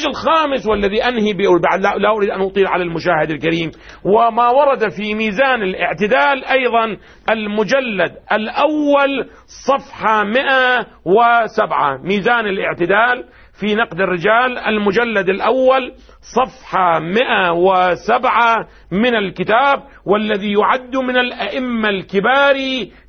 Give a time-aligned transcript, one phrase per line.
[0.00, 3.70] النموذج الخامس والذي أنهي بعد لا أريد أن أطيل على المشاهد الكريم.
[4.04, 6.96] وما ورد في ميزان الاعتدال أيضا
[7.30, 9.28] المجلد الأول
[9.66, 13.24] صفحة 107 ميزان الاعتدال
[13.60, 15.92] في نقد الرجال المجلد الأول
[16.36, 22.54] صفحة 107 من الكتاب والذي يعد من الأئمة الكبار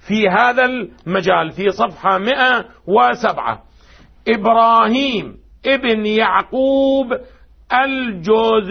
[0.07, 3.63] في هذا المجال في صفحة 107
[4.29, 7.07] إبراهيم ابن يعقوب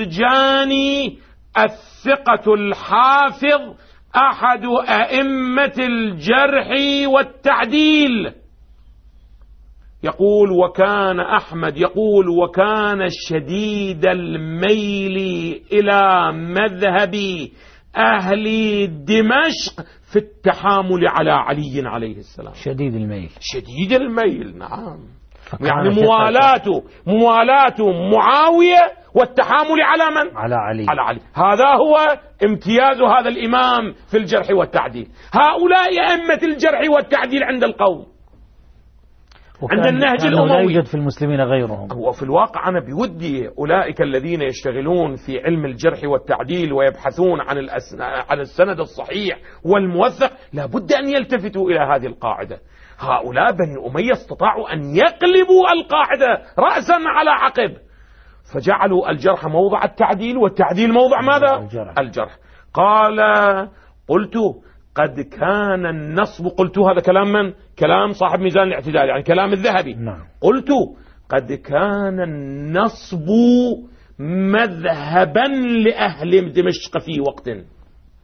[0.00, 1.18] الجوزجاني
[1.58, 3.74] الثقة الحافظ
[4.16, 6.68] أحد أئمة الجرح
[7.06, 8.32] والتعديل.
[10.02, 15.16] يقول وكان أحمد يقول وكان شديد الميل
[15.72, 17.14] إلى مذهب
[17.96, 18.44] أهل
[19.04, 22.52] دمشق في التحامل على علي عليه السلام.
[22.54, 23.30] شديد الميل.
[23.40, 25.19] شديد الميل نعم.
[25.60, 30.86] يعني موالاته موالاته معاوية والتحامل على من؟ على علي.
[30.88, 31.20] على علي.
[31.34, 31.96] هذا هو
[32.44, 35.08] امتياز هذا الإمام في الجرح والتعديل.
[35.34, 38.06] هؤلاء أئمة الجرح والتعديل عند القوم.
[39.70, 41.92] عند النهج الأموي لا يوجد في المسلمين غيرهم.
[41.92, 47.68] هو في الواقع أنا بودي أولئك الذين يشتغلون في علم الجرح والتعديل ويبحثون عن,
[48.00, 52.58] عن السند الصحيح والموثق لابد أن يلتفتوا إلى هذه القاعدة.
[52.98, 57.76] هؤلاء بني أمية استطاعوا أن يقلبوا القاعدة رأسا على عقب.
[58.54, 62.36] فجعلوا الجرح موضع التعديل والتعديل موضع ماذا؟ الجرح, الجرح.
[62.74, 63.20] قال
[64.08, 64.34] قلت
[64.94, 70.24] قد كان النصب قلت هذا كلام من كلام صاحب ميزان الاعتدال يعني كلام الذهبي نعم.
[70.40, 70.68] قلت
[71.30, 73.26] قد كان النصب
[74.18, 75.46] مذهبا
[75.84, 77.48] لأهل دمشق في وقت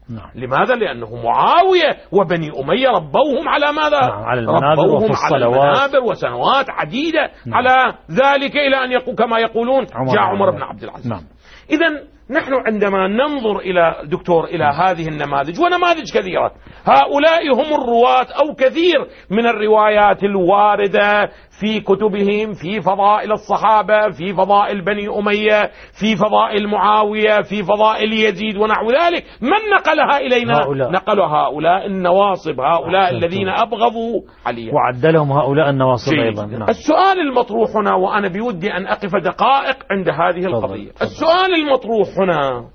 [0.09, 0.31] نعم.
[0.35, 4.23] لماذا؟ لأنه معاوية وبني أمية ربوهم على ماذا؟ نعم.
[4.25, 7.55] على المنابر ربوهم على المنابر وسنوات عديدة نعم.
[7.55, 11.23] على ذلك إلى أن يقول كما يقولون عمر جاء عمر بن عبد العزيز نعم.
[11.71, 16.53] إذا نحن عندما ننظر إلى دكتور إلى هذه النماذج ونماذج كثيرة
[16.85, 21.29] هؤلاء هم الرواة أو كثير من الروايات الواردة
[21.61, 25.71] في كتبهم في فضائل الصحابة في فضائل بني أمية
[26.01, 30.91] في فضائل معاوية في فضائل يزيد ونحو ذلك من نقلها إلينا هؤلاء.
[30.91, 33.25] نقل هؤلاء النواصب هؤلاء أحسنتم.
[33.25, 36.13] الذين أبغضوا عليا وعدلهم هؤلاء النواصب.
[36.13, 36.69] أيضا نعم.
[36.69, 40.47] السؤال المطروح هنا وأنا بودي أن أقف دقائق عند هذه.
[40.47, 40.91] القضية.
[41.03, 42.71] السؤال المطروح هنا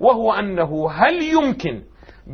[0.00, 1.82] وهو أنه هل يمكن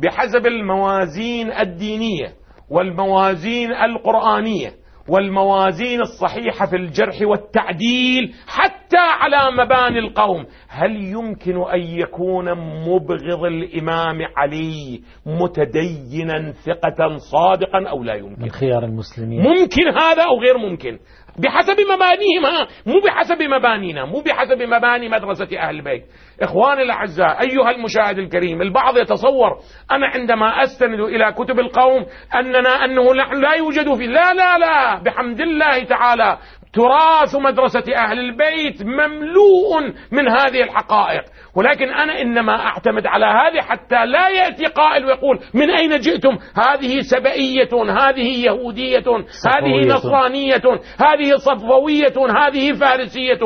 [0.03, 2.33] بحسب الموازين الدينية
[2.69, 12.45] والموازين القرآنية والموازين الصحيحة في الجرح والتعديل حتى على مباني القوم هل يمكن أن يكون
[12.87, 19.41] مبغض الإمام علي متدينا ثقة صادقا أو لا يمكن؟ من خيار المسلمين.
[19.41, 20.99] ممكن هذا أو غير ممكن؟
[21.39, 26.05] بحسب مبانيهم ها مو بحسب مبانينا مو بحسب مباني مدرسة أهل البيت.
[26.41, 29.59] إخواني الأعزاء أيها المشاهد الكريم البعض يتصور
[29.91, 32.05] أنا عندما أستند إلى كتب القوم
[32.35, 36.37] أننا أنه نحن لا يوجد في لا لا لا بحمد الله تعالى
[36.73, 41.23] تراث مدرسة أهل البيت مملوء من هذه الحقائق.
[41.55, 47.01] ولكن أنا إنما أعتمد على هذه حتى لا يأتي قائل ويقول من أين جئتم؟ هذه
[47.01, 49.03] سبئية هذه يهودية
[49.47, 49.87] هذه.
[49.87, 50.63] نصرانية
[50.99, 53.39] هذه صفوية هذه فارسية.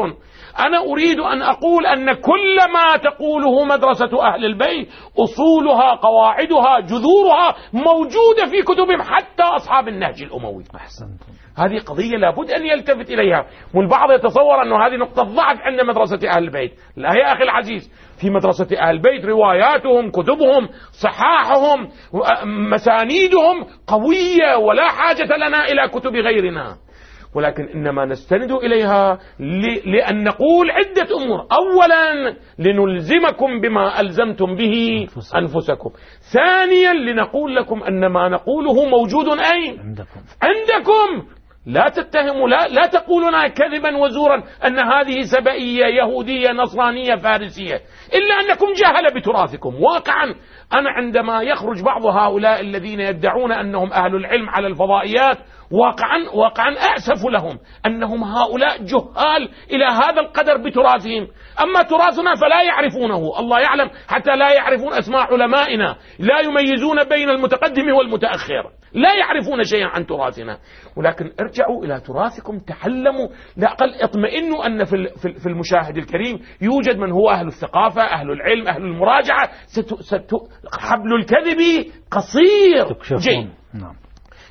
[0.60, 4.90] أنا أريد أن أقول أن كل ما تقوله مدرسة أهل البيت
[5.20, 10.64] أصولها قواعدها جذورها موجودة في كتبهم حتى أصحاب النهج الأموي.
[10.76, 11.47] أحسنتم.
[11.58, 13.46] هذه قضية لابد أن يلتفت إليها.
[13.76, 16.72] والبعض يتصور أن هذه نقطة ضعف عند مدرسة أهل البيت.
[16.96, 17.92] لا يا أخي العزيز
[18.22, 21.90] في مدرسة أهل البيت رواياتهم كتبهم صحاحهم
[22.72, 26.76] مسانيدهم قوية ولا حاجة لنا إلى كتب غيرنا.
[27.36, 29.20] ولكن إنما نستند إليها
[29.86, 31.40] لأن نقول عدة أمور.
[31.40, 35.38] أولا لنلزمكم بما ألزمتم به أنفسكم.
[35.38, 35.90] أنفسكم.
[36.34, 40.22] ثانيا لنقول لكم أن ما نقوله موجود أين؟ عندكم.
[40.44, 41.37] عندكم.
[41.68, 47.82] لا تتهموا لا, لا تقولون كذبا وزورا أن هذه سبئية يهودية نصرانية فارسية
[48.14, 49.76] إلا أنكم جهل بتراثكم.
[49.84, 50.36] واقعا
[50.74, 55.38] أنا عندما يخرج بعض هؤلاء الذين يدعون أنهم أهل العلم على الفضائيات
[55.72, 61.28] واقعا واقعا أأسف لهم أنهم هؤلاء جهال إلى هذا القدر بتراثهم.
[61.64, 63.40] أما تراثنا فلا يعرفونه.
[63.40, 68.77] الله يعلم حتى لا يعرفون أسماء علمائنا لا يميزون بين المتقدم والمتأخر.
[68.94, 70.58] لا يعرفون شيئا عن تراثنا.
[70.98, 75.98] ولكن ارجعوا إلى تراثكم تعلموا لا أقل اطمئنوا أن في ال- في ال- في المشاهد
[75.98, 79.50] الكريم يوجد من هو أهل الثقافة أهل العلم أهل المراجعة.
[79.66, 80.30] ست ست
[80.80, 83.18] حبل الكذب قصير.
[83.20, 83.50] جيد.
[83.74, 83.96] نعم.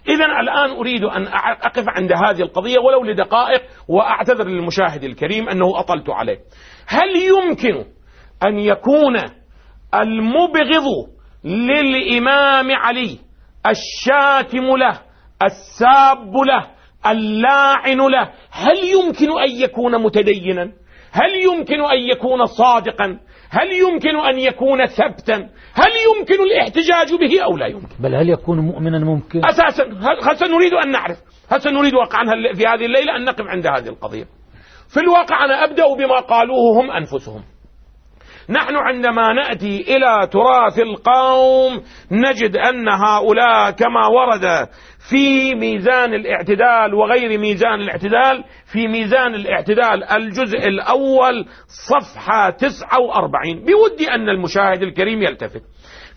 [0.09, 1.27] إذا الآن أريد أن
[1.63, 6.39] أقف عند هذه القضية ولو لدقائق وأعتذر للمشاهد الكريم أنه أطلت عليه.
[6.87, 7.85] هل يمكن
[8.47, 9.17] أن يكون
[9.95, 10.85] المبغض
[11.45, 13.19] للإمام علي
[13.71, 15.01] الشاتم له
[15.43, 16.67] الساب له
[17.07, 18.31] اللاعن له.
[18.51, 20.73] هل يمكن أن يكون متدينا؟
[21.13, 23.19] هل يمكن أن يكون صادقا؟
[23.51, 25.37] هل يمكن أن يكون ثبتا؟
[25.75, 29.85] هل يمكن الاحتجاج به أو لا يمكن؟ بل هل يكون مؤمنا ممكن؟ أساسا
[30.23, 31.17] هل سنريد أن نعرف؟
[31.51, 32.25] هل سنريد واقعا
[32.55, 34.25] في هذه الليلة أن نقف عند هذه القضية؟
[34.89, 37.43] في الواقع أنا أبدأ بما قالوه هم أنفسهم.
[38.51, 44.69] نحن عندما نأتي إلى تراث القوم نجد أن هؤلاء كما ورد
[45.11, 51.47] في ميزان الاعتدال وغير ميزان الاعتدال في ميزان الاعتدال الجزء الأول
[51.89, 55.63] صفحة 49 بودي أن المشاهد الكريم يلتفت.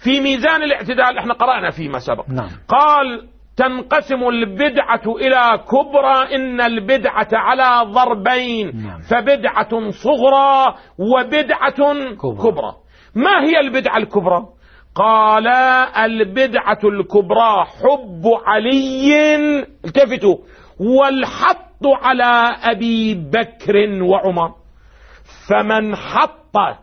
[0.03, 2.29] في ميزان الاعتدال إحنا قرأنا فيما سبق.
[2.29, 2.49] نعم.
[2.67, 3.27] قال
[3.59, 8.71] تنقسم البدعة إلى كبرى إن البدعة على ضربين.
[8.83, 8.99] نعم.
[8.99, 12.51] فبدعة صغرى وبدعة كبرى.
[12.51, 12.73] كبرى.
[13.15, 14.45] ما هي البدعة الكبرى؟
[14.95, 15.47] قال
[15.97, 19.15] البدعة الكبرى حب علي.
[19.85, 20.35] التفتوا.
[20.79, 24.51] والحط على أبي بكر وعمر.
[25.49, 26.39] فمن حط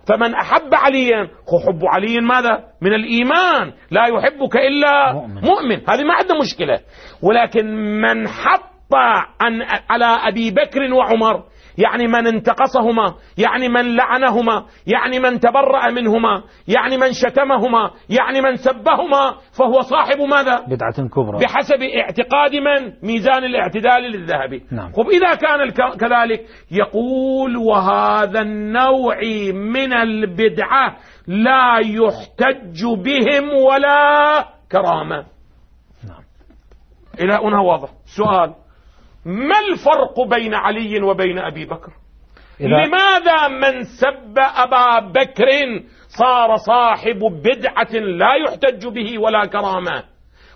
[0.08, 1.28] فمن أحب عليا
[1.66, 3.72] حب علي ماذا؟ من الإيمان.
[3.90, 5.90] لا يحبك إلا مؤمن, مؤمن.
[5.90, 6.78] هذه ما عندنا مشكلة.
[7.22, 7.66] ولكن
[8.00, 8.94] من حط
[9.40, 11.44] عن على أبي بكر وعمر
[11.78, 18.56] يعني من انتقصهما يعني من لعنهما يعني من تبرأ منهما يعني من شتمهما يعني من
[18.56, 21.38] سبهما فهو صاحب ماذا؟ بدعة كبرى.
[21.38, 24.92] بحسب اعتقاد من؟ ميزان الاعتدال للذهبي نعم.
[24.92, 29.16] خب إذا كان كذلك يقول وهذا النوع
[29.52, 30.96] من البدعة
[31.26, 35.26] لا يحتج بهم ولا كرامة.
[36.08, 36.22] نعم.
[37.20, 37.88] إلى هنا واضح.
[38.04, 38.54] سؤال.
[39.26, 41.92] ما الفرق بين علي وبين أبي بكر؟
[42.60, 45.46] لماذا من سب أبا بكر
[46.08, 50.04] صار صاحب بدعة لا يحتج به ولا كرامة؟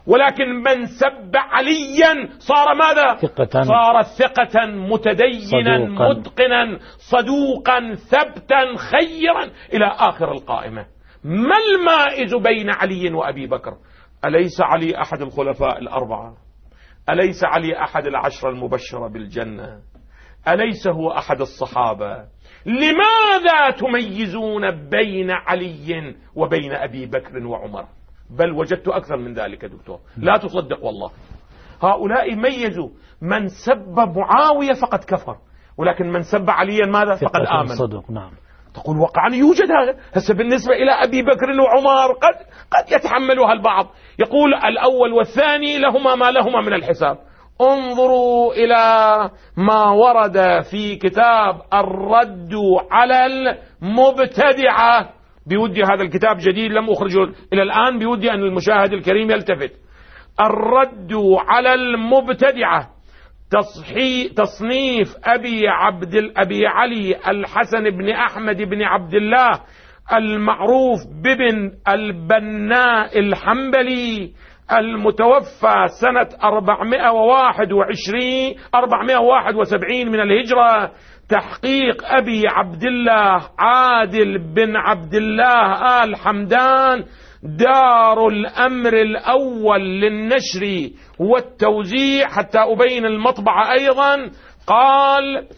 [0.07, 3.63] ولكن من سب عليا صار ماذا؟ ثقة.
[3.63, 6.09] صار ثقة متدينا صدوقا.
[6.09, 10.87] متقنا صدوقا ثبتا خيرا إلى آخر القائمة.
[11.25, 13.73] ما المائز بين علي وأبي بكر؟
[14.25, 16.50] أليس علي أحد الخلفاء الأربعة؟
[17.09, 19.81] أليس علي أحد العشرة المبشرة بالجنة؟
[20.49, 22.25] أليس هو أحد الصحابة؟
[22.67, 27.85] لماذا تميزون بين علي وبين أبي بكر وعمر؟
[28.31, 30.01] بل وجدت أكثر من ذلك دكتور.
[30.17, 31.11] لا تصدق والله.
[31.83, 32.89] هؤلاء ميزوا
[33.23, 35.37] من سب معاوية فقد كفر
[35.79, 37.77] ولكن من سب عليا ماذا؟ فقد آمن.
[37.77, 38.31] صدق نعم.
[38.75, 39.95] تقول وقعا يوجد هذا.
[40.15, 42.35] هسه بالنسبة إلى أبي بكر وعمر قد,
[42.71, 43.87] قد يتحملها البعض.
[44.19, 47.19] يقول الأول والثاني لهما ما لهما من الحساب.
[47.61, 52.53] انظروا إلى ما ورد في كتاب الرد
[52.91, 55.11] على المبتدعة.
[55.47, 57.23] بودي هذا الكتاب جديد لم أخرجه
[57.53, 57.99] إلى الآن.
[57.99, 59.73] بودي أن المشاهد الكريم يلتفت.
[60.41, 61.13] الرد
[61.49, 62.89] على المبتدعة.
[63.51, 69.51] تصحي تصنيف أبي عبد أبي علي الحسن بن أحمد بن عبد الله
[70.13, 74.33] المعروف بابن البناء الحنبلي
[74.73, 78.21] المتوفى سنة 421
[78.75, 80.93] 471 من الهجرة
[81.29, 87.05] تحقيق أبي عبد الله عادل بن عبد الله آل حمدان
[87.43, 94.31] دار الأمر الأول للنشر والتوزيع حتى أبين المطبعة أيضا.
[94.67, 95.49] قال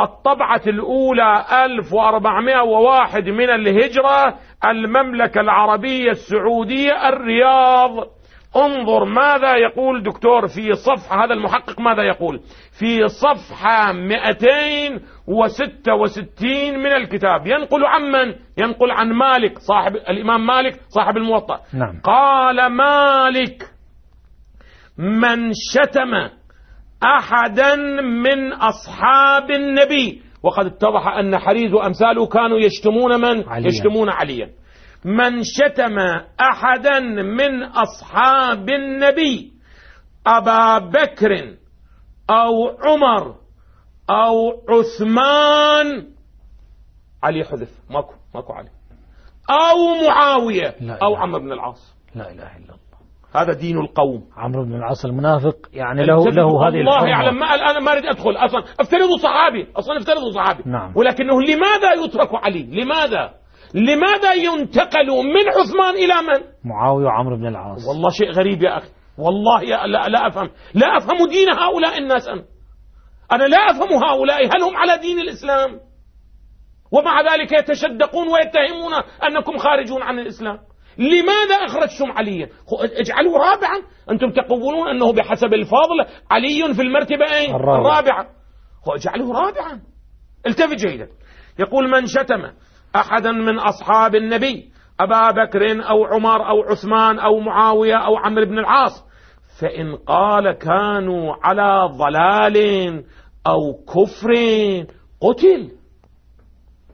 [0.00, 4.34] الطبعة الأولى 1401 من الهجرة
[4.66, 8.17] المملكة العربية السعودية الرياض.
[8.66, 12.40] انظر ماذا يقول دكتور في صفحة هذا المحقق ماذا يقول؟
[12.78, 17.46] في صفحة 266 من الكتاب.
[17.46, 21.60] ينقل عن من؟ ينقل عن مالك صاحب الإمام مالك صاحب الموطأ.
[21.74, 22.00] نعم.
[22.04, 23.62] قال مالك
[24.98, 26.14] من شتم
[27.04, 33.66] أحدا من أصحاب النبي وقد اتضح أن حريز وأمثاله كانوا يشتمون من؟ عليا.
[33.66, 34.50] يشتمون عليا.
[35.08, 35.98] من شتم
[36.40, 39.52] أحدا من أصحاب النبي
[40.26, 41.56] أبا بكر
[42.30, 43.34] أو عمر
[44.10, 46.06] أو عثمان
[47.22, 48.68] علي حذف ماكو ماكو علي.
[49.50, 51.16] أو معاوية أو.
[51.16, 51.96] عمرو بن العاص.
[52.14, 52.98] لا إله إلا الله.
[53.34, 54.28] هذا دين القوم.
[54.36, 57.08] عمرو بن العاص المنافق يعني له له هذه الله.
[57.08, 58.60] يعلم ما أنا ما أريد أدخل أصلا.
[58.80, 60.62] افترضوا صحابي أصلا افترضوا صحابي.
[60.66, 60.92] نعم.
[60.96, 63.34] ولكنه لماذا يترك علي؟ لماذا؟
[63.74, 67.88] لماذا ينتقل من عثمان إلى من؟ معاوية وعمرو بن العاص.
[67.88, 68.88] والله شيء غريب يا أخي.
[69.18, 70.50] والله لا, لا أفهم.
[70.74, 72.44] لا أفهم دين هؤلاء الناس أنا.
[73.32, 74.44] أنا لا أفهم هؤلاء.
[74.44, 75.80] هل هم على دين الإسلام؟
[76.92, 78.92] ومع ذلك يتشدقون ويتهمون
[79.28, 80.58] أنكم خارجون عن الإسلام.
[80.98, 82.48] لماذا أخرجتم عليا؟
[83.00, 83.82] اجعلوا رابعا.
[84.10, 88.26] أنتم تقولون أنه بحسب الفضل علي في المرتبة أين؟ الرابعة, الرابعة.
[88.88, 89.80] اجعله رابعا.
[90.46, 91.08] التفت جيدا.
[91.58, 92.42] يقول من شتم
[92.96, 98.58] أحدا من أصحاب النبي أبا بكر أو عمر أو عثمان أو معاوية أو عمرو بن
[98.58, 99.08] العاص.
[99.60, 102.56] فإن قال كانوا على ضلال
[103.46, 104.32] أو كفر
[105.20, 105.70] قتل.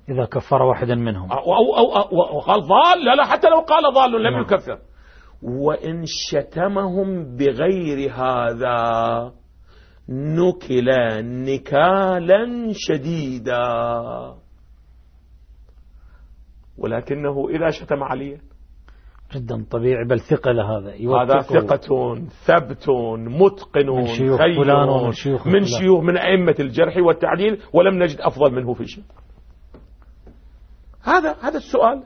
[0.08, 1.32] إذا كفر واحدا منهم.
[1.32, 4.42] أو, أو, أو, أو وقال ضال لا لا حتى لو قال ضال لم نعم.
[4.42, 4.78] يكفر.
[5.42, 9.32] وإن شتمهم بغير هذا
[10.08, 10.90] نكل
[11.22, 13.64] نكالا شديدا.
[16.78, 18.40] ولكنه إذا شتم عليا.
[19.34, 20.94] جدا طبيعي بل ثقل هذا.
[21.22, 22.14] هذا ثقة
[22.46, 28.20] ثبت متقن من شيوخ فلان ومن شيوخ من شيوخ من أئمة الجرح والتعديل ولم نجد
[28.20, 29.04] أفضل منه في شيء.
[31.02, 32.02] هذا هذا السؤال.